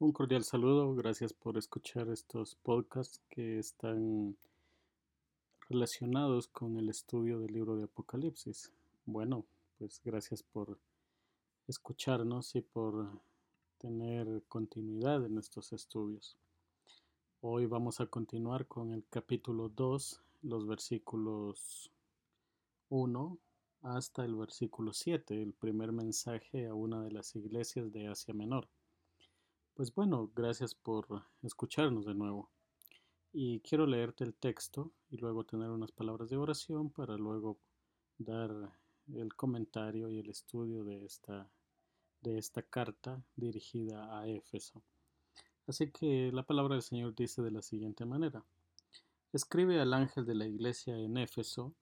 [0.00, 4.36] Un cordial saludo, gracias por escuchar estos podcasts que están
[5.68, 8.72] relacionados con el estudio del libro de Apocalipsis.
[9.06, 9.44] Bueno,
[9.78, 10.80] pues gracias por
[11.68, 13.08] escucharnos y por
[13.78, 16.36] tener continuidad en estos estudios.
[17.40, 21.92] Hoy vamos a continuar con el capítulo 2, los versículos
[22.88, 23.38] 1
[23.82, 28.66] hasta el versículo 7, el primer mensaje a una de las iglesias de Asia Menor.
[29.74, 32.48] Pues bueno, gracias por escucharnos de nuevo.
[33.32, 37.58] Y quiero leerte el texto y luego tener unas palabras de oración para luego
[38.16, 38.52] dar
[39.12, 41.50] el comentario y el estudio de esta,
[42.20, 44.80] de esta carta dirigida a Éfeso.
[45.66, 48.44] Así que la palabra del Señor dice de la siguiente manera.
[49.32, 51.74] Escribe al ángel de la iglesia en Éfeso,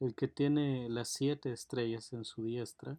[0.00, 2.98] el que tiene las siete estrellas en su diestra,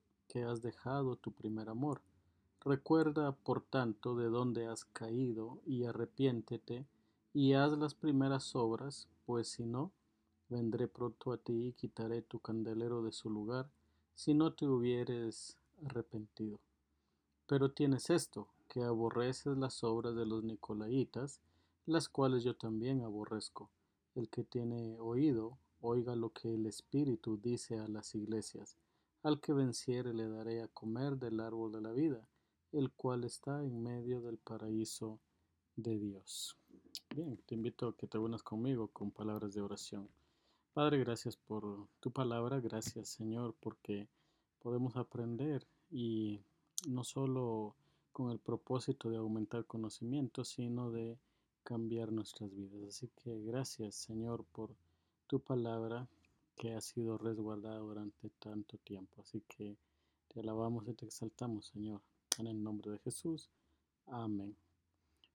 [0.31, 2.01] que has dejado tu primer amor.
[2.61, 6.85] Recuerda, por tanto, de dónde has caído y arrepiéntete
[7.33, 9.91] y haz las primeras obras, pues si no,
[10.47, 13.69] vendré pronto a ti y quitaré tu candelero de su lugar,
[14.15, 16.61] si no te hubieres arrepentido.
[17.45, 21.41] Pero tienes esto, que aborreces las obras de los nicolaitas,
[21.85, 23.69] las cuales yo también aborrezco.
[24.15, 28.77] El que tiene oído, oiga lo que el Espíritu dice a las iglesias.
[29.23, 32.27] Al que venciere le daré a comer del árbol de la vida,
[32.71, 35.19] el cual está en medio del paraíso
[35.75, 36.57] de Dios.
[37.15, 40.09] Bien, te invito a que te unas conmigo con palabras de oración.
[40.73, 44.07] Padre, gracias por tu palabra, gracias Señor, porque
[44.59, 46.41] podemos aprender y
[46.87, 47.75] no solo
[48.11, 51.19] con el propósito de aumentar conocimiento, sino de
[51.63, 52.83] cambiar nuestras vidas.
[52.87, 54.75] Así que gracias Señor por
[55.27, 56.07] tu palabra
[56.61, 59.19] que ha sido resguardado durante tanto tiempo.
[59.19, 59.75] Así que
[60.27, 62.01] te alabamos y te exaltamos, Señor,
[62.37, 63.49] en el nombre de Jesús.
[64.05, 64.55] Amén.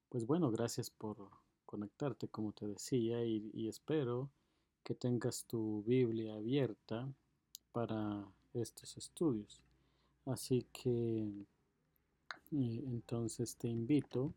[0.09, 1.17] Pues bueno, gracias por
[1.65, 4.31] conectarte, como te decía, y, espero
[4.85, 7.13] que tengas tu Biblia abierta
[7.73, 9.61] para estos estudios.
[10.27, 11.25] Así que
[12.53, 14.33] eh, entonces te invito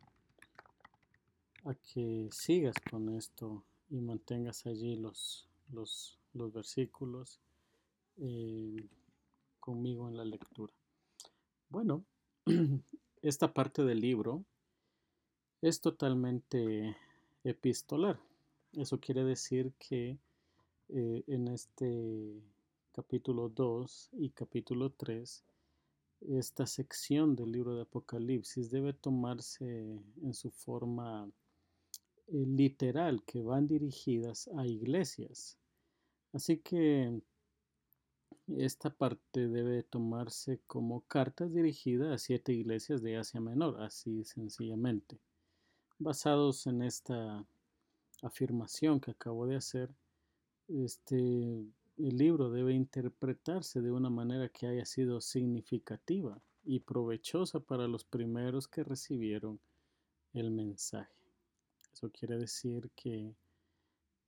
[1.66, 7.40] a que sigas con esto y mantengas allí los, los los versículos
[8.17, 8.88] eh,
[9.59, 10.73] conmigo en la lectura.
[11.69, 12.03] Bueno,
[13.22, 14.44] esta parte del libro
[15.62, 16.95] es totalmente
[17.44, 18.19] epistolar.
[18.73, 20.17] Eso quiere decir que
[20.90, 22.41] eh, en este
[22.91, 25.44] capítulo 2 y capítulo 3,
[26.22, 31.29] esta sección del libro de Apocalipsis debe tomarse en su forma
[32.28, 35.59] eh, literal, que van dirigidas a iglesias
[36.34, 37.22] Así que
[38.57, 45.19] esta parte debe tomarse como cartas dirigidas a siete iglesias de Asia Menor, así sencillamente.
[45.97, 47.45] Basados en esta
[48.22, 49.90] afirmación que acabo de hacer,
[50.67, 51.66] este,
[51.97, 58.03] el libro debe interpretarse de una manera que haya sido significativa y provechosa para los
[58.03, 59.59] primeros que recibieron
[60.34, 61.11] el mensaje.
[61.91, 63.34] Eso quiere decir que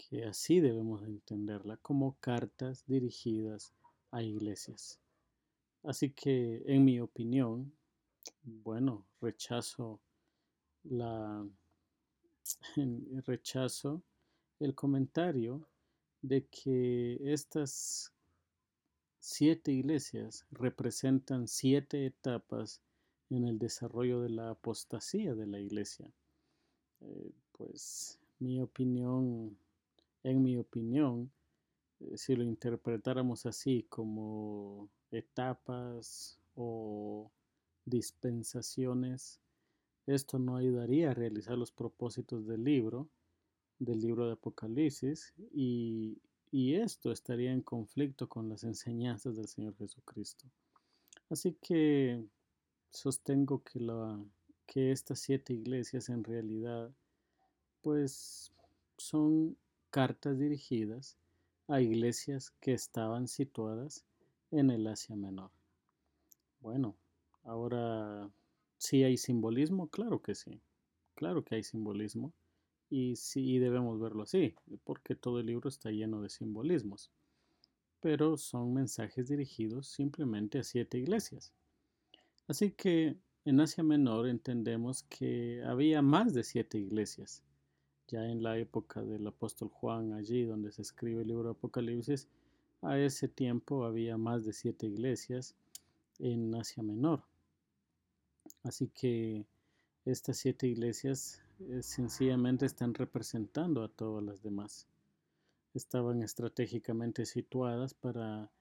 [0.10, 3.74] que así debemos entenderla como cartas dirigidas
[4.12, 5.00] a iglesias.
[5.84, 7.72] Así que, en mi opinión,
[8.44, 10.00] bueno, rechazo
[10.84, 11.46] la
[13.26, 14.02] rechazo
[14.60, 15.68] el comentario
[16.22, 18.12] de que estas
[19.20, 22.82] siete iglesias representan siete etapas
[23.30, 26.12] en el desarrollo de la apostasía de la iglesia.
[27.02, 29.58] Eh, pues mi opinión
[30.24, 31.32] en mi opinión,
[32.00, 37.32] eh, si lo interpretáramos así como etapas o
[37.86, 39.40] dispensaciones,
[40.08, 43.10] esto no ayudaría a realizar los propósitos del libro,
[43.80, 46.20] del libro de Apocalipsis, y,
[46.54, 50.46] esto estaría en conflicto con las enseñanzas del Señor Jesucristo.
[51.30, 52.26] Así que
[52.90, 54.22] sostengo que, la,
[54.66, 56.92] que estas siete iglesias en realidad
[57.82, 58.52] pues
[58.98, 59.58] son
[59.92, 61.18] cartas dirigidas
[61.68, 64.04] a iglesias que estaban situadas
[64.50, 65.52] en el Asia Menor.
[66.60, 66.96] Bueno,
[67.44, 68.32] ahora
[68.82, 69.90] ¿Sí hay simbolismo?
[69.90, 70.60] Claro que sí.
[71.14, 72.34] Claro que hay simbolismo.
[72.90, 77.12] Y sí debemos verlo así, porque todo el libro está lleno de simbolismos.
[78.00, 81.54] Pero son mensajes dirigidos simplemente a siete iglesias.
[82.48, 87.44] Así que en Asia Menor entendemos que había más de siete iglesias.
[88.12, 92.28] Ya en la época del apóstol Juan, allí donde se escribe el libro de Apocalipsis,
[92.82, 95.56] a ese tiempo había más de siete iglesias
[96.20, 97.24] en Asia Menor.
[98.64, 99.46] Así que
[100.04, 104.88] estas siete iglesias eh, sencillamente están representando a todas las demás.
[105.74, 108.52] Estaban estratégicamente situadas para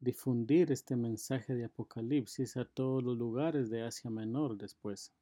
[0.00, 5.12] difundir este mensaje de Apocalipsis a todos los lugares de Asia Menor después.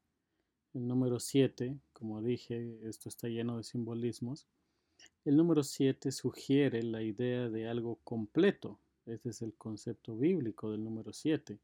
[0.76, 4.46] El número 7, como dije, esto está lleno de simbolismos.
[5.24, 8.78] El número 7 sugiere la idea de algo completo.
[9.06, 11.58] Ese es el concepto bíblico del número 7.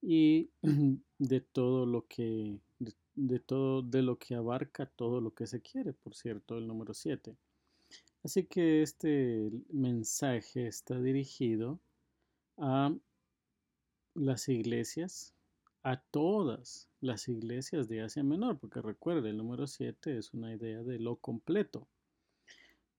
[0.00, 0.48] Y
[1.18, 2.58] de todo lo que
[3.14, 6.94] de, todo de lo que abarca todo lo que se quiere, por cierto, el número
[6.94, 7.36] 7.
[8.22, 11.78] Así que este mensaje está dirigido
[12.56, 12.94] a
[14.14, 15.34] las iglesias,
[15.82, 20.82] a todas las iglesias de Asia Menor, porque recuerde, el número 7 es una idea
[20.82, 21.88] de lo completo.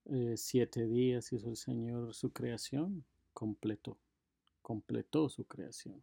[0.06, 3.98] Eh, siete días hizo el Señor su creación, completó,
[4.60, 6.02] completó su creación.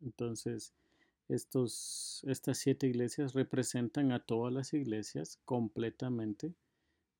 [0.00, 0.72] Entonces,
[1.28, 6.54] estos, estas siete iglesias representan a todas las iglesias completamente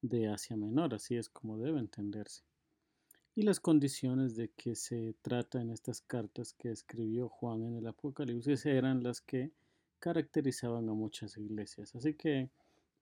[0.02, 2.49] de Asia Menor, así es como debe entenderse
[3.34, 7.86] y las condiciones de que se trata en estas cartas que escribió Juan en el
[7.86, 9.50] Apocalipsis eran las que
[9.98, 11.94] caracterizaban a muchas iglesias.
[11.94, 12.50] Así que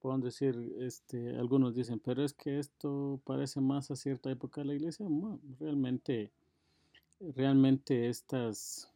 [0.01, 4.67] pueden decir, este, algunos dicen, pero es que esto parece más a cierta época de
[4.67, 5.07] la iglesia.
[5.59, 6.31] realmente,
[7.21, 8.91] realmente estas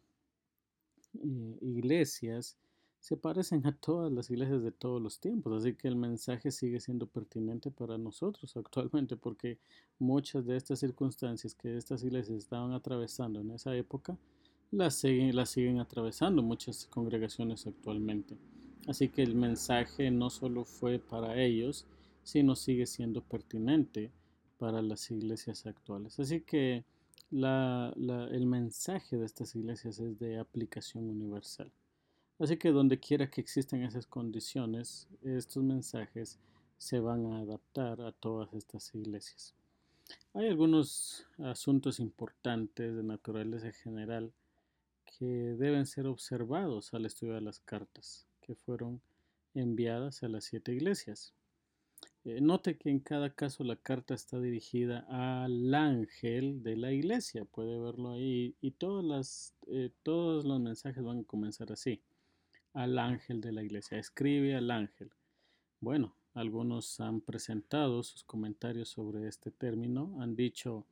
[1.15, 2.57] eh, iglesias
[3.03, 6.79] se parecen a todas las iglesias de todos los tiempos, así que el mensaje sigue
[6.79, 9.59] siendo pertinente para nosotros actualmente, porque
[9.99, 14.17] muchas de estas circunstancias que estas iglesias estaban atravesando en esa época,
[14.71, 18.37] las siguen, las siguen atravesando muchas congregaciones actualmente.
[18.87, 21.87] Así que el mensaje no solo fue para ellos,
[22.23, 24.13] sino sigue siendo pertinente
[24.59, 26.21] para las iglesias actuales.
[26.21, 26.85] Así que
[27.33, 31.73] el mensaje de estas iglesias es de aplicación universal.
[32.39, 36.39] Así que donde quiera que existan esas condiciones, estos mensajes
[36.77, 39.55] se van a adaptar a todas estas iglesias.
[40.35, 44.33] Hay algunos asuntos importantes de naturaleza general
[45.05, 49.01] que deben ser observados al estudiar las cartas que fueron
[49.55, 51.35] enviadas a las siete iglesias.
[52.25, 57.45] Eh, note que en cada caso la carta está dirigida al ángel de la iglesia,
[57.45, 62.01] puede verlo ahí, y todas las, eh, todos los mensajes van a comenzar así
[62.75, 63.99] al ángel de la iglesia.
[63.99, 65.11] Escribe al ángel.
[65.81, 70.17] Bueno, algunos han presentado sus comentarios sobre este término.
[70.21, 70.87] Han dicho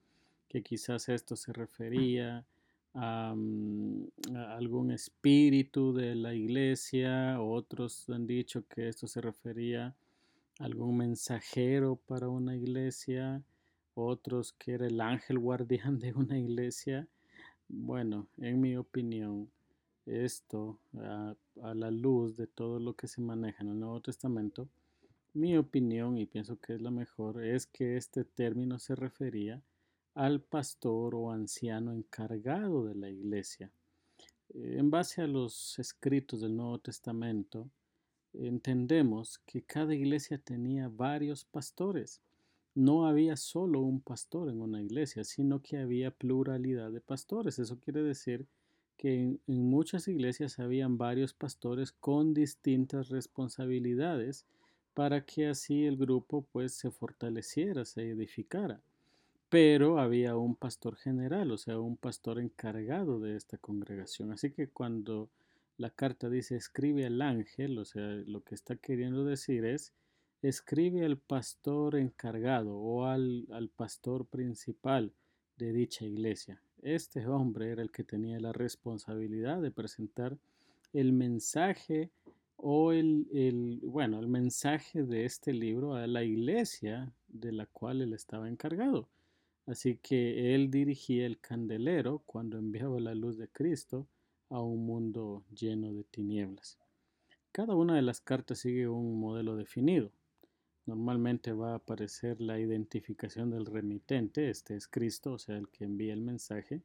[0.48, 2.44] que quizás esto se refería
[2.92, 7.40] a, mm, algún espíritu de la iglesia.
[7.40, 9.94] Otros han dicho que esto se refería
[10.58, 13.42] a algún mensajero para una iglesia.
[13.94, 17.08] Otros que era el ángel guardián de una iglesia.
[17.68, 19.48] Bueno, en mi opinión,
[20.06, 21.34] esto a,
[21.74, 24.68] la luz de todo lo que se maneja en el Nuevo Testamento,
[25.32, 29.62] mi opinión, y pienso que es la mejor, es que este término se refería
[30.14, 33.70] al pastor o anciano encargado de la iglesia.
[34.52, 37.70] En base a los escritos del Nuevo Testamento,
[38.32, 42.20] entendemos que cada iglesia tenía varios pastores.
[42.74, 47.58] No había solo un pastor en una iglesia, sino que había pluralidad de pastores.
[47.60, 48.46] Eso quiere decir
[49.04, 54.46] en, muchas iglesias habían varios pastores con distintas responsabilidades
[54.94, 58.80] para que así el grupo pues se fortaleciera, se edificara.
[59.48, 64.32] Pero había un pastor general, o sea, un pastor encargado de esta congregación.
[64.32, 65.28] Así que cuando
[65.76, 69.92] la carta dice escribe al ángel, o sea, lo que está queriendo decir es
[70.42, 75.12] escribe al pastor encargado o al, al pastor principal
[75.56, 76.60] de dicha iglesia.
[76.82, 80.38] Este hombre era el que tenía la responsabilidad de presentar
[80.92, 82.10] el mensaje
[82.56, 88.12] o el, bueno, el mensaje de este libro a la iglesia de la cual él
[88.12, 89.08] estaba encargado.
[89.66, 94.06] Así que él dirigía el candelero cuando enviaba la luz de Cristo
[94.48, 96.78] a un mundo lleno de tinieblas.
[97.52, 100.10] Cada una de las cartas sigue un modelo definido.
[100.86, 105.84] Normalmente va a aparecer la identificación del remitente, este es Cristo, o sea, el que
[105.84, 106.82] envía el mensaje.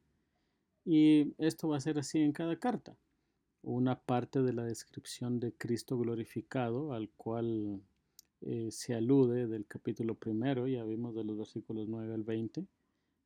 [0.84, 2.96] Y esto va a ser así en cada carta.
[3.62, 7.82] una parte de la descripción de Cristo glorificado al cual
[8.42, 12.64] eh, se alude del capítulo primero, ya vimos de los versículos 9 al 20.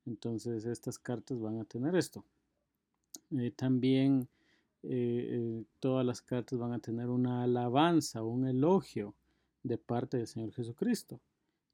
[0.07, 2.25] Entonces estas cartas van a tener esto.
[3.31, 4.27] Eh, también
[4.83, 9.15] eh, todas las cartas van a tener una alabanza, un elogio
[9.63, 11.19] de parte del Señor Jesucristo.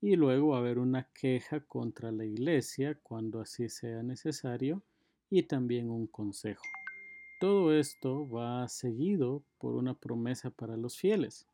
[0.02, 4.84] Y luego va a haber una queja contra la iglesia cuando así sea necesario
[5.30, 6.64] y también un consejo.
[7.40, 11.48] Todo esto va seguido por una promesa para los fieles.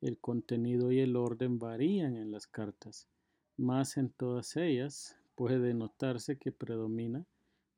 [0.00, 3.06] El contenido y el orden varían en las cartas,
[3.56, 7.24] más en todas ellas puede notarse que predomina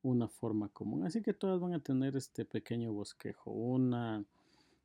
[0.02, 1.04] una forma común.
[1.04, 4.24] Así que todas van a tener este pequeño bosquejo, una,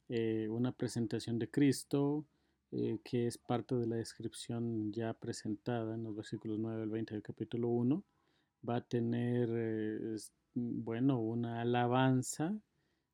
[0.09, 2.25] eh, una presentación de Cristo,
[2.71, 7.13] eh, que es parte de la descripción ya presentada en los versículos 9 al 20
[7.13, 8.03] del capítulo 1.
[8.67, 10.17] Va a tener eh,
[10.53, 12.53] bueno, una alabanza,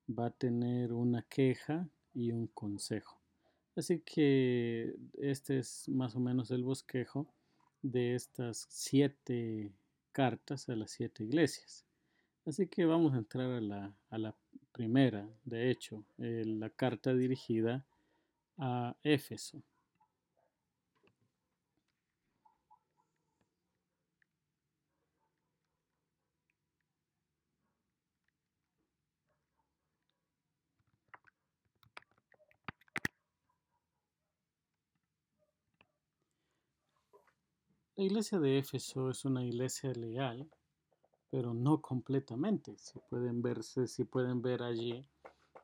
[0.09, 3.19] va a tener una queja y un consejo.
[3.75, 7.27] Así que este es más o menos el bosquejo
[7.81, 9.73] de estas siete
[10.11, 11.85] cartas a las siete iglesias.
[12.45, 14.35] Así que vamos a entrar a la, a la
[14.71, 17.85] primera, de hecho, eh, la carta dirigida
[18.57, 19.63] a Éfeso.
[37.95, 40.49] La iglesia de Éfeso es una iglesia leal,
[41.29, 42.75] pero no completamente.
[42.77, 45.07] Si pueden verse, si pueden ver allí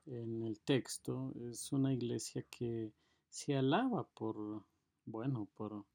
[0.09, 2.93] en el texto, es una iglesia que
[3.29, 4.65] se alaba por,
[5.05, 5.85] bueno, por,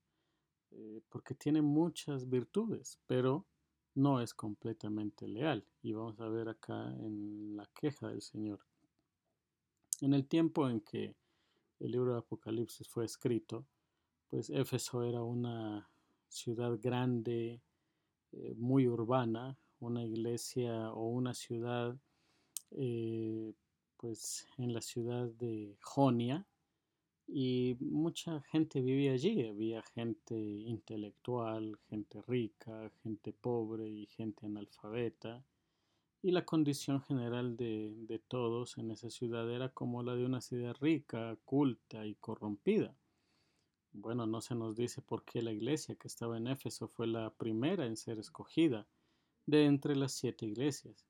[0.71, 3.47] eh, porque tiene muchas virtudes, pero
[3.95, 5.67] no es completamente leal.
[5.83, 8.61] Y vamos a ver acá en la queja del Señor.
[10.01, 11.17] En el tiempo en que
[11.81, 13.67] el libro de Apocalipsis fue escrito,
[14.29, 15.91] pues Éfeso era una
[16.29, 17.63] ciudad grande,
[18.33, 21.97] eh, muy urbana, una iglesia o una ciudad,
[22.73, 23.55] eh,
[24.05, 26.47] pues en la ciudad de Jonia,
[27.27, 35.43] y mucha gente vivía allí, había gente intelectual, gente rica, gente pobre y gente analfabeta,
[36.21, 40.43] y la condición general de, de todos en esa ciudad era como la de una
[40.43, 42.95] ciudad rica, culta y corrompida.
[43.95, 47.31] Bueno, no se nos dice por qué la iglesia que estaba en Éfeso fue la
[47.31, 48.87] primera en ser escogida
[49.47, 51.07] de entre las siete iglesias.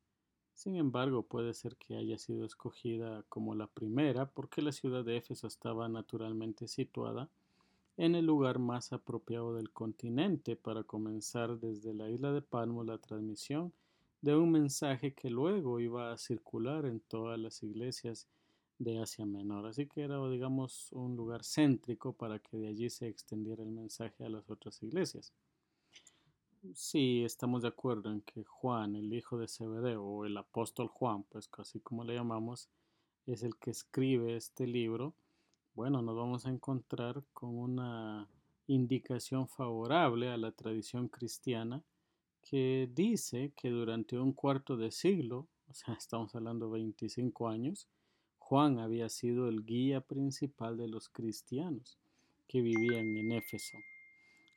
[0.54, 5.16] Sin embargo, puede ser que haya sido escogida como la primera porque la ciudad de
[5.16, 7.28] Éfeso estaba naturalmente situada
[7.96, 12.98] en el lugar más apropiado del continente para comenzar desde la isla de Palmo la
[12.98, 13.72] transmisión
[14.20, 18.26] de un mensaje que luego iba a circular en todas las iglesias
[18.78, 19.66] de Asia Menor.
[19.66, 24.24] Así que era, digamos, un lugar céntrico para que de allí se extendiera el mensaje
[24.24, 25.32] a las otras iglesias.
[26.72, 31.24] Sí, estamos de acuerdo en que Juan, el hijo de Zebedeo, o el apóstol Juan,
[31.24, 32.70] pues así como le llamamos,
[33.26, 35.14] es el que escribe este libro.
[35.74, 38.28] Bueno, nos vamos a encontrar con una
[38.66, 41.82] indicación favorable a la tradición cristiana
[42.40, 47.88] que dice que durante un cuarto de siglo, o sea, estamos hablando 25 años,
[48.38, 51.98] Juan había sido el guía principal de los cristianos
[52.48, 53.76] que vivían en Éfeso.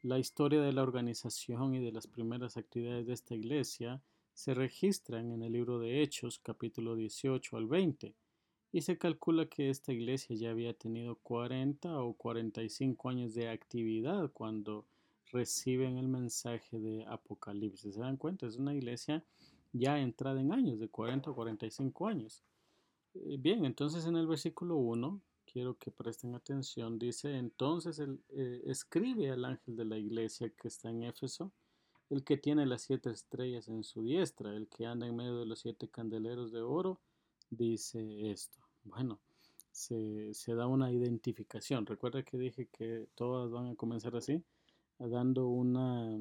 [0.08, 4.02] La historia de la organización y de las primeras actividades de esta iglesia
[4.34, 8.16] se registran en el libro de Hechos capítulo 18 al 20
[8.72, 14.32] y se calcula que esta iglesia ya había tenido 40 o 45 años de actividad
[14.32, 14.86] cuando
[15.34, 17.96] reciben el mensaje de Apocalipsis.
[17.96, 18.48] ¿Se dan cuenta?
[18.48, 19.26] Es una iglesia
[19.74, 22.46] ya entrada en años, de 40 o 45 años.
[23.14, 25.20] Eh, bien, entonces en el versículo 1,
[25.51, 30.68] quiero que presten atención, dice, entonces él eh, escribe al ángel de la iglesia que
[30.68, 31.51] está en Éfeso,
[32.10, 35.46] el que tiene las siete estrellas en su diestra, el que anda en medio de
[35.46, 37.01] los siete candeleros de oro,
[37.50, 38.60] dice esto.
[38.84, 39.20] Bueno,
[39.72, 41.86] se, da una identificación.
[41.86, 44.44] Recuerda que dije que todas van a comenzar así,
[44.98, 46.18] dando una,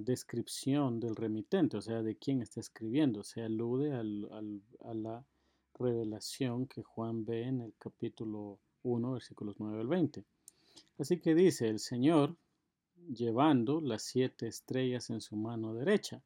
[0.00, 3.22] descripción del remitente, o sea, de quién está escribiendo.
[3.22, 5.26] Se alude al, a la
[5.78, 10.24] revelación que Juan ve en el capítulo 1, versículos 9 al 20.
[10.98, 12.36] Así que dice el Señor
[13.08, 16.22] llevando las siete estrellas en su mano derecha.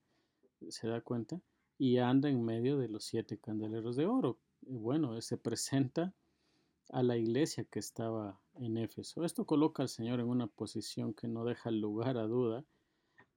[0.68, 1.40] ¿Se da cuenta?
[1.78, 4.38] Y anda en medio de los siete candeleros de oro.
[4.62, 6.14] bueno, se presenta
[6.90, 9.24] a la iglesia que estaba en Éfeso.
[9.24, 12.64] Esto coloca al Señor en una posición que no deja lugar a duda,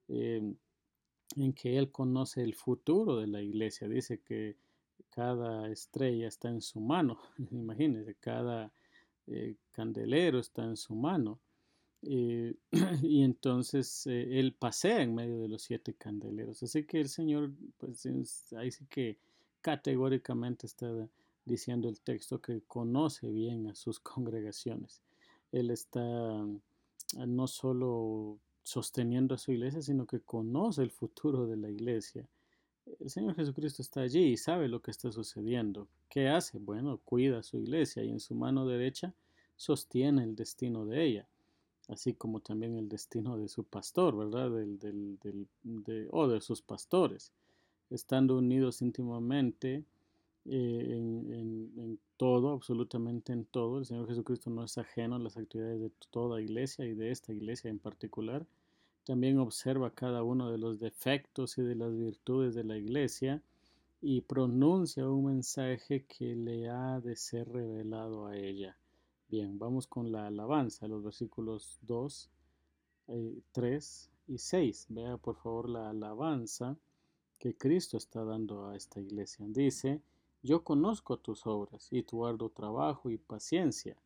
[0.09, 0.53] eh,
[1.35, 3.87] en que Él conoce el futuro de la iglesia.
[3.87, 4.57] Dice que
[5.13, 7.19] cada estrella está en su mano,
[7.51, 8.71] imagínense, cada
[9.27, 11.39] eh, candelero está en su mano.
[12.01, 12.55] Eh,
[13.01, 16.61] y entonces eh, él pasea en medio de los siete candeleros.
[16.63, 18.05] Así que el Señor, pues
[18.53, 19.17] ahí sí que
[19.61, 20.89] categóricamente está
[21.45, 25.01] diciendo el texto que conoce bien a sus congregaciones.
[25.51, 31.57] Él está ah, no solo sosteniendo a su iglesia, sino que conoce el futuro de
[31.57, 32.27] la iglesia.
[32.99, 35.87] El Señor Jesucristo está allí y sabe lo que está sucediendo.
[36.09, 36.57] ¿Qué hace?
[36.59, 39.13] Bueno, cuida a su iglesia y en su mano derecha
[39.55, 41.27] sostiene el destino de ella,
[41.87, 44.51] así como también el destino de su pastor, ¿verdad?
[44.51, 45.17] Del,
[45.63, 47.31] de, o de sus pastores,
[47.89, 49.83] estando unidos íntimamente
[50.45, 53.79] eh, en, todo, absolutamente en todo.
[53.79, 57.33] El Señor Jesucristo no es ajeno a las actividades de toda iglesia y de esta
[57.33, 58.45] iglesia en particular.
[59.05, 63.41] También observa cada uno de los defectos y de las virtudes de la iglesia
[64.01, 68.77] y pronuncia un mensaje que le ha de ser revelado a ella.
[69.29, 72.29] Bien, vamos con la alabanza, los versículos 2,
[73.51, 74.87] 3 eh, y 6.
[74.89, 76.77] Vea por favor la alabanza
[77.39, 79.45] que Cristo está dando a esta iglesia.
[79.49, 80.01] Dice,
[80.41, 83.97] yo conozco tus obras y tu arduo trabajo y paciencia,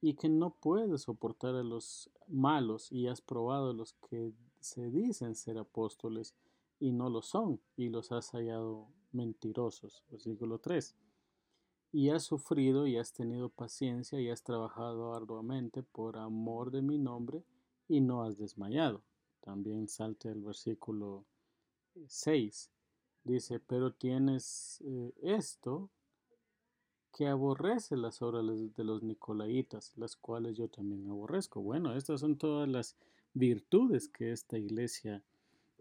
[0.00, 4.90] y que no puedes soportar a los malos y has probado a los que se
[4.90, 6.34] dicen ser apóstoles
[6.78, 10.02] y no lo son, y los has hallado mentirosos.
[10.10, 10.94] Versículo 3
[11.92, 16.98] y has sufrido y has tenido paciencia y has trabajado arduamente por amor de mi
[16.98, 17.42] nombre
[17.88, 19.02] y no has desmayado.
[19.40, 21.24] También salte el versículo
[22.06, 22.70] 6.
[23.24, 25.90] Dice, pero tienes eh, esto
[27.12, 31.60] que aborrece las obras de los nicolaitas, las cuales yo también aborrezco.
[31.60, 32.96] Bueno, estas son todas las
[33.34, 35.22] virtudes que esta iglesia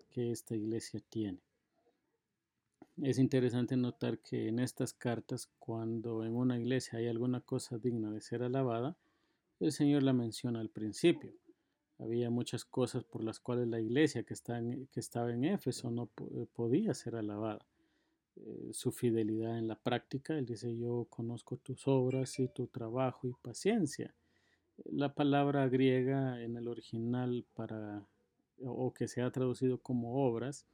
[0.10, 1.40] que esta iglesia tiene.
[3.02, 8.12] Es interesante notar que en estas cartas, cuando en una iglesia hay alguna cosa digna
[8.12, 8.98] de ser alabada,
[9.60, 11.34] el Señor la menciona al principio.
[11.98, 14.36] Había muchas cosas por las cuales la iglesia que,
[14.92, 17.66] que estaba en Éfeso no eh, podía ser alabada.
[18.46, 23.28] Eh, su fidelidad en la práctica, él dice, yo conozco tus obras y tu trabajo
[23.28, 24.14] y paciencia.
[24.86, 28.06] La palabra griega en el original para,
[28.64, 30.66] o que se ha traducido como obras,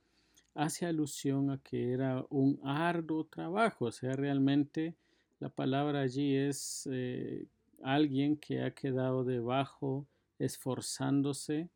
[0.54, 4.96] hace alusión a que era un arduo trabajo, o sea, realmente
[5.40, 7.46] la palabra allí es eh,
[7.82, 10.06] alguien que ha quedado debajo
[10.40, 11.70] esforzándose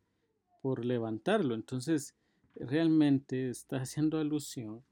[0.62, 1.56] por levantarlo.
[1.56, 2.16] Entonces,
[2.56, 4.84] realmente está haciendo alusión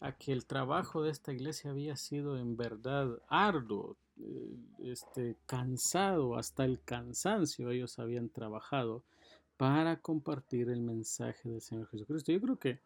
[0.00, 6.36] a que el trabajo de esta iglesia había sido en verdad arduo, eh, este, cansado
[6.36, 7.70] hasta el cansancio.
[7.70, 9.02] Ellos habían trabajado
[9.56, 12.32] para compartir el mensaje del Señor Jesucristo.
[12.32, 12.80] Yo creo que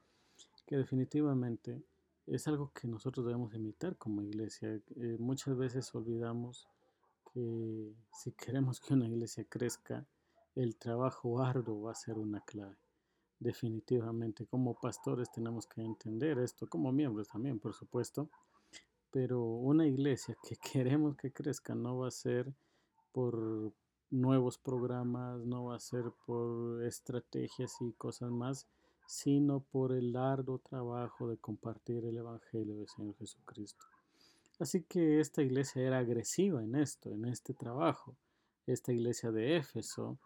[0.68, 1.83] que definitivamente
[2.27, 4.79] es algo que nosotros debemos imitar como iglesia.
[4.97, 6.68] Eh, muchas veces olvidamos
[7.33, 10.05] que si queremos que una iglesia crezca,
[10.55, 12.77] el trabajo arduo va a ser una clave.
[13.40, 18.31] Definitivamente, como pastores tenemos que entender esto, como miembros también, por supuesto,
[19.11, 22.53] pero una iglesia que queremos que crezca no va a ser
[23.12, 23.72] por
[24.11, 28.66] nuevos programas, no va a ser por estrategias y cosas más,
[29.07, 33.85] sino por el largo trabajo de compartir el Evangelio del Señor Jesucristo.
[34.59, 38.16] Así que esta iglesia era agresiva en esto, en este trabajo.
[38.66, 40.18] Esta iglesia de Éfeso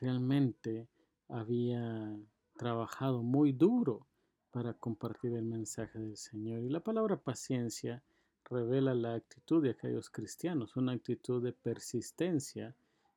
[0.00, 0.88] realmente
[1.28, 2.16] había
[2.56, 4.06] trabajado muy duro
[4.50, 6.62] para compartir el mensaje del Señor.
[6.62, 8.02] Y la palabra paciencia
[8.44, 12.74] revela la actitud de aquellos cristianos, una actitud de persistencia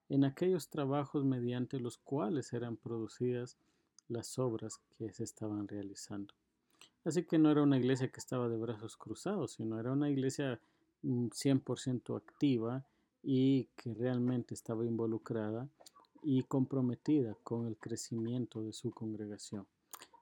[0.09, 3.57] en aquellos trabajos mediante los cuales eran producidas
[4.07, 6.33] las obras que se estaban realizando.
[7.03, 10.59] Así que no era una iglesia que estaba de brazos cruzados, sino era una iglesia
[11.03, 12.85] 100% mm, activa
[13.21, 15.69] y que realmente estaba involucrada
[16.29, 19.65] y comprometida con el crecimiento de su congregación.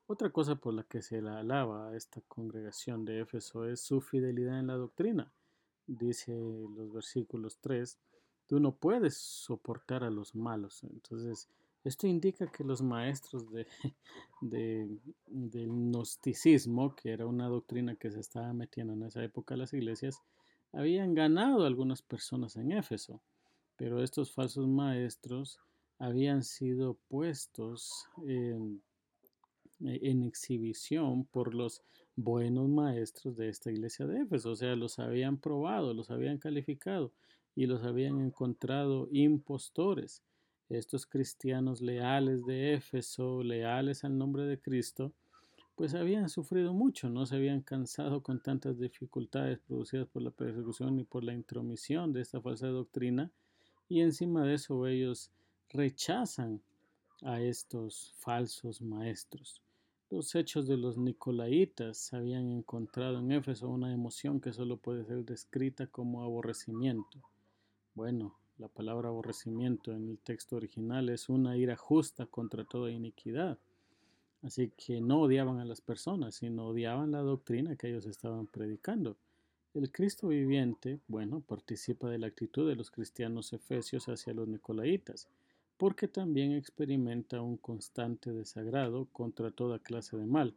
[0.06, 4.02] Otra cosa por la que se la alaba a esta congregación de Éfeso es su
[4.02, 5.32] fidelidad en la doctrina.
[5.88, 7.98] Dice los versículos 3,
[8.46, 10.84] tú no puedes soportar a los malos.
[10.84, 11.50] Entonces,
[11.84, 13.65] esto indica que los maestros de,
[14.41, 19.74] del gnosticismo, que era una doctrina que se estaba metiendo en esa época a las
[19.74, 20.22] iglesias,
[20.72, 23.24] habían ganado algunas personas en Éfeso,
[23.76, 25.60] pero estos falsos maestros
[25.99, 28.81] habían sido puestos en,
[29.79, 31.81] en exhibición por los
[32.15, 37.12] buenos maestros de esta iglesia de Éfeso, o sea, los habían probado, los habían calificado
[37.55, 40.21] y los habían encontrado impostores.
[40.69, 45.13] Estos cristianos leales de Éfeso, leales al nombre de Cristo,
[45.75, 50.99] pues habían sufrido mucho, no se habían cansado con tantas dificultades producidas por la persecución
[50.99, 53.29] y por la intromisión de esta falsa doctrina,
[53.89, 55.31] y encima de eso ellos
[55.69, 56.62] rechazan
[57.21, 59.62] a estos falsos maestros.
[60.10, 65.25] Los hechos de los Nicolaitas habían encontrado en Éfeso una emoción que solo puede ser
[65.25, 67.19] descrita como aborrecimiento.
[67.95, 73.58] Bueno, la palabra aborrecimiento en el texto original es una ira justa contra toda iniquidad.
[74.43, 79.17] Así que no odiaban a las personas, sino odiaban la doctrina que ellos estaban predicando.
[79.73, 85.28] El Cristo viviente, bueno, participa de la actitud de los cristianos efesios hacia los nicolaitas,
[85.78, 90.56] porque también experimenta un constante desagrado contra toda clase de mal.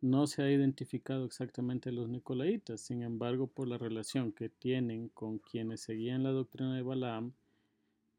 [0.00, 5.38] No se ha identificado exactamente los nicolaitas, sin embargo, por la relación que tienen con
[5.38, 7.32] quienes seguían la doctrina de Balaam,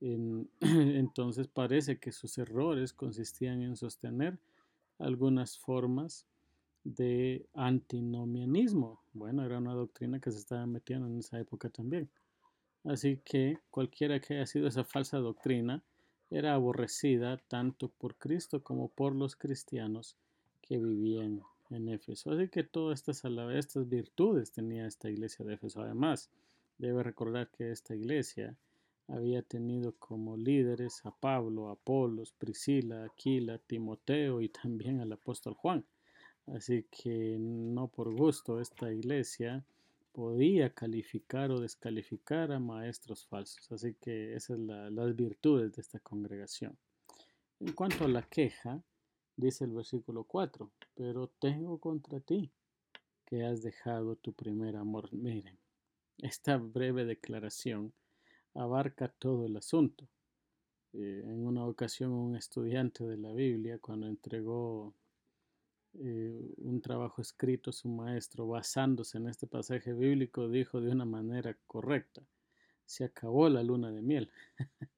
[0.61, 4.37] entonces parece que sus errores consistían en sostener
[4.99, 6.27] algunas formas
[6.83, 9.01] de antinomianismo.
[9.13, 12.09] Bueno, era una doctrina que se estaba metiendo en esa época también.
[12.83, 15.81] Así que cualquiera que haya sido esa falsa doctrina
[16.29, 20.15] era aborrecida tanto por Cristo como por los cristianos
[20.61, 22.31] que vivían en Éfeso.
[22.31, 25.81] Así que todas estas, estas virtudes tenía esta iglesia de Éfeso.
[25.81, 26.29] Además,
[26.77, 28.55] debe recordar que esta iglesia
[29.07, 35.85] había tenido como líderes a Pablo, Apolos, Priscila, Aquila, Timoteo y también al apóstol Juan.
[36.47, 39.63] Así que no por gusto esta iglesia
[40.13, 43.69] podía calificar o descalificar a maestros falsos.
[43.71, 46.77] Así que esas son las virtudes de esta congregación.
[47.59, 48.81] En cuanto a la queja,
[49.35, 52.51] dice el versículo 4, pero tengo contra ti
[53.25, 55.11] que has dejado tu primer amor.
[55.11, 55.57] Miren,
[56.19, 57.93] esta breve declaración
[58.53, 60.07] abarca todo el asunto.
[60.93, 64.93] Eh, en una ocasión un estudiante de la Biblia, cuando entregó
[65.99, 71.57] eh, un trabajo escrito su maestro basándose en este pasaje bíblico, dijo de una manera
[71.67, 72.21] correcta,
[72.85, 74.31] se acabó la luna de miel.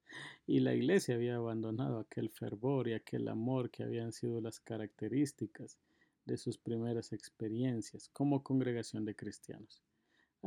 [0.48, 5.78] y la iglesia había abandonado aquel fervor y aquel amor que habían sido las características
[6.26, 9.84] de sus primeras experiencias como congregación de cristianos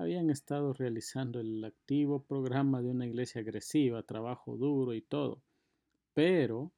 [0.00, 5.42] habían estado realizando el activo programa de una iglesia agresiva, trabajo duro y todo,
[6.14, 6.72] pero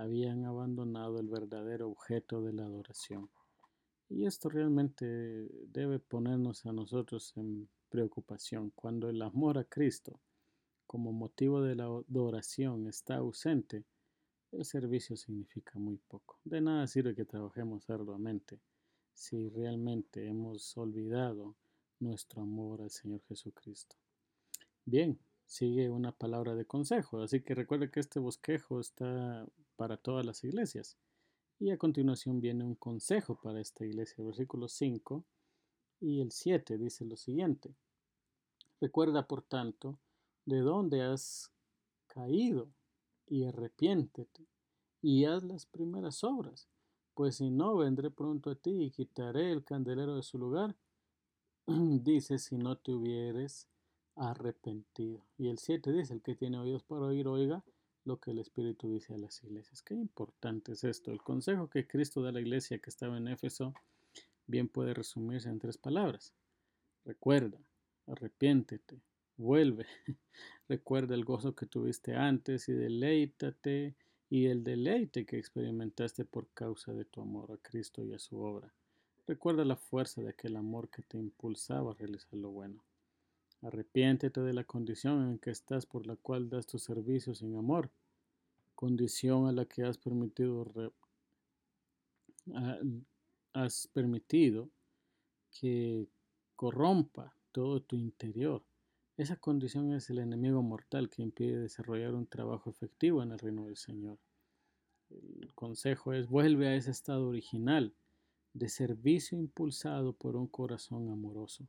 [0.00, 3.30] habían abandonado el verdadero objeto de la adoración.
[4.08, 5.06] Y esto realmente
[5.68, 8.70] debe ponernos a nosotros en preocupación.
[8.74, 10.20] Cuando el amor a Cristo
[10.86, 13.84] como motivo de la adoración está ausente,
[14.52, 16.40] el servicio significa muy poco.
[16.44, 18.60] De nada sirve que trabajemos arduamente
[19.14, 21.54] si realmente hemos olvidado
[22.00, 23.96] nuestro amor al Señor Jesucristo.
[24.84, 29.46] Bien, sigue una palabra de consejo, así que recuerde que este bosquejo está
[29.80, 30.98] para todas las iglesias.
[31.58, 35.24] Y a continuación viene un consejo para esta iglesia, versículo 5
[36.00, 37.74] y el 7 dice lo siguiente.
[38.78, 39.98] Recuerda, por tanto,
[40.44, 41.50] de dónde has
[42.08, 42.68] caído
[43.26, 44.46] y arrepiéntete
[45.00, 46.68] y haz las primeras obras,
[47.14, 50.76] pues si no vendré pronto a ti y quitaré el candelero de su lugar
[51.66, 53.66] dice, si no te hubieres
[54.14, 55.24] arrepentido.
[55.38, 57.64] Y el 7 dice, el que tiene oídos para oír, oiga
[58.04, 59.82] lo que el Espíritu dice a las iglesias.
[59.82, 61.12] Qué importante es esto.
[61.12, 63.74] El consejo que Cristo da a la iglesia que estaba en Éfeso
[64.46, 66.34] bien puede resumirse en tres palabras.
[67.04, 67.58] Recuerda,
[68.06, 69.00] arrepiéntete,
[69.36, 69.86] vuelve.
[70.68, 73.94] Recuerda el gozo que tuviste antes y deleítate
[74.28, 78.38] y el deleite que experimentaste por causa de tu amor a Cristo y a su
[78.38, 78.72] obra.
[79.26, 82.84] Recuerda la fuerza de aquel amor que te impulsaba a realizar lo bueno.
[83.62, 87.90] Arrepiéntete de la condición en que estás por la cual das tu servicio sin amor,
[88.74, 90.72] condición a la que has permitido,
[93.52, 94.70] has permitido
[95.50, 96.06] que
[96.56, 98.62] corrompa todo tu interior.
[99.18, 103.66] Esa condición es el enemigo mortal que impide desarrollar un trabajo efectivo en el reino
[103.66, 104.18] del Señor.
[105.10, 107.92] El consejo es vuelve a ese estado original
[108.54, 111.68] de servicio impulsado por un corazón amoroso.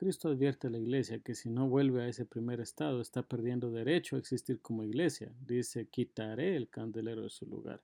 [0.00, 3.70] Cristo advierte a la iglesia que si no vuelve a ese primer estado está perdiendo
[3.70, 5.30] derecho a existir como iglesia.
[5.46, 7.82] Dice, quitaré el candelero de su lugar.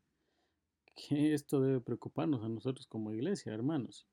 [0.95, 4.07] Que esto debe preocuparnos a nosotros como iglesia, hermanos.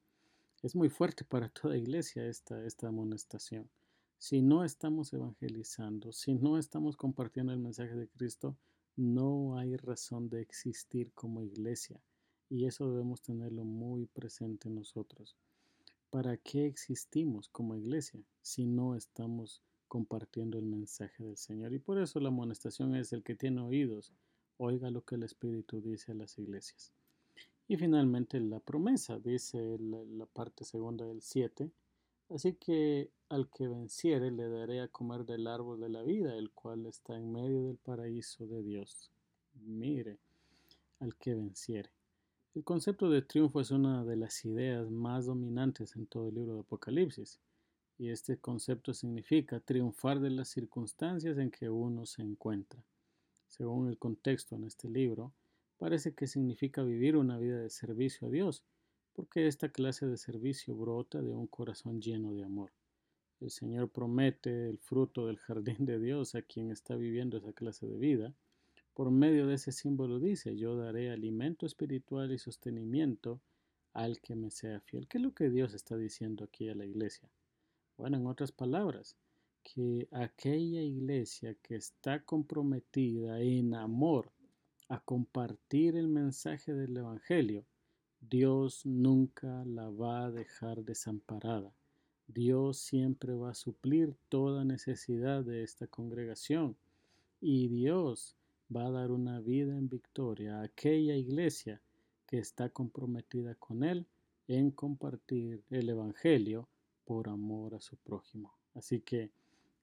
[0.61, 3.69] Es muy fuerte para toda iglesia esta, esta amonestación.
[4.17, 8.57] Si no estamos evangelizando, si no estamos compartiendo el mensaje de Cristo,
[8.97, 12.01] no hay razón de existir como iglesia.
[12.49, 15.37] Y eso debemos tenerlo muy presente nosotros.
[16.13, 21.73] ¿Para qué existimos como iglesia si no estamos compartiendo el mensaje del Señor?
[21.73, 24.13] Y por eso la amonestación es el que tiene oídos,
[24.57, 26.93] oiga lo que el Espíritu dice a las iglesias.
[27.67, 31.71] Y finalmente la promesa, dice la, parte segunda del 7.
[32.29, 36.51] Así que al que venciere le daré a comer del árbol de la vida, el
[36.51, 39.09] cual está en medio del paraíso de Dios.
[39.55, 40.19] Mire,
[40.99, 41.89] al que venciere.
[42.55, 46.53] El concepto de triunfo es una de las ideas más dominantes en todo el libro
[46.53, 47.39] de Apocalipsis,
[47.97, 52.79] y este concepto significa triunfar de las circunstancias en que uno se encuentra.
[53.47, 55.33] Según el contexto en este libro,
[55.79, 58.63] parece que significa vivir una vida de servicio a Dios,
[59.13, 62.71] porque esta clase de servicio brota de un corazón lleno de amor.
[63.39, 67.87] El Señor promete el fruto del jardín de Dios a quien está viviendo esa clase
[67.87, 68.35] de vida.
[68.93, 73.41] Por medio de ese símbolo dice, yo daré alimento espiritual y sostenimiento
[73.93, 75.07] al que me sea fiel.
[75.07, 77.29] ¿Qué es lo que Dios está diciendo aquí a la iglesia?
[77.97, 79.15] Bueno, en otras palabras,
[79.63, 84.31] que aquella iglesia que está comprometida en amor
[84.89, 87.65] a compartir el mensaje del Evangelio,
[88.19, 91.73] Dios nunca la va a dejar desamparada.
[92.27, 96.75] Dios siempre va a suplir toda necesidad de esta congregación
[97.41, 98.35] y Dios
[98.75, 101.81] va a dar una vida en victoria a aquella iglesia
[102.25, 104.07] que está comprometida con Él
[104.47, 106.67] en compartir el Evangelio
[107.05, 108.53] por amor a su prójimo.
[108.73, 109.31] Así que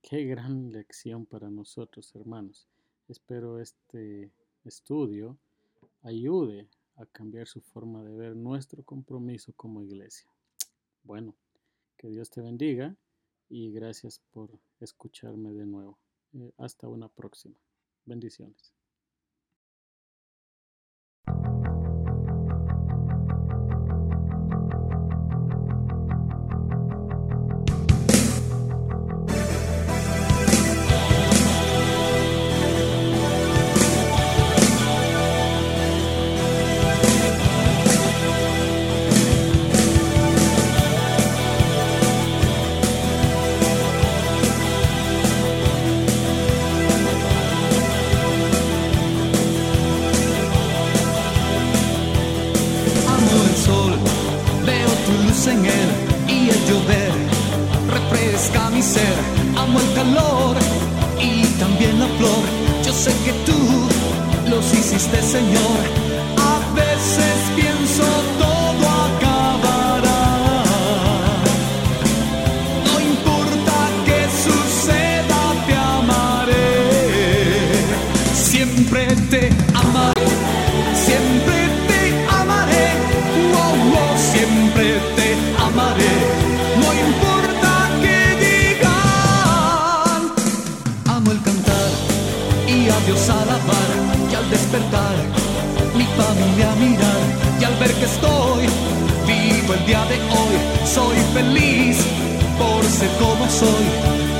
[0.02, 2.68] qué gran lección para nosotros, hermanos.
[3.08, 4.30] Espero este
[4.64, 5.38] estudio
[6.02, 10.28] ayude a cambiar su forma de ver nuestro compromiso como iglesia.
[11.02, 11.34] Bueno,
[11.96, 12.96] que Dios te bendiga
[13.48, 14.50] y gracias por
[14.80, 15.98] escucharme de nuevo.
[16.34, 17.56] Eh, hasta una próxima.
[18.04, 18.79] Bendiciones.
[59.60, 60.56] Amo el calor
[61.20, 62.44] y también la flor.
[62.82, 63.58] Yo sé que tú
[64.48, 65.80] los hiciste, Señor.
[66.38, 68.04] A veces pienso
[94.70, 95.16] despertar
[95.96, 98.66] mi familia mirar y al ver que estoy
[99.26, 101.98] vivo el día de hoy, soy feliz
[102.56, 104.39] por ser como soy.